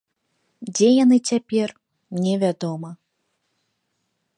[0.75, 1.69] Дзе яны цяпер,
[2.25, 2.89] невядома.